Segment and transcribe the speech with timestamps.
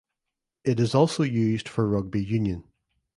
[0.63, 2.63] It is also used for rugby union.